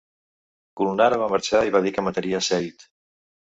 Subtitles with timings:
[0.81, 2.91] Gulnara va marxar i va dir que mataria Seid.